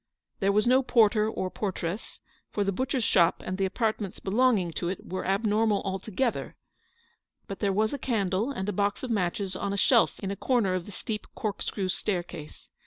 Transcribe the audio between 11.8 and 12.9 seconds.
staircase.